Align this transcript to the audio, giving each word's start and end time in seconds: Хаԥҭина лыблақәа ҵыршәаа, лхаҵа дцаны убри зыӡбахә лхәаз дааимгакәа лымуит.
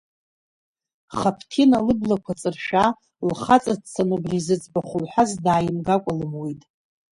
Хаԥҭина 1.17 1.77
лыблақәа 1.85 2.39
ҵыршәаа, 2.39 2.97
лхаҵа 3.27 3.73
дцаны 3.81 4.13
убри 4.15 4.45
зыӡбахә 4.45 4.93
лхәаз 5.03 5.31
дааимгакәа 5.43 6.13
лымуит. 6.19 6.61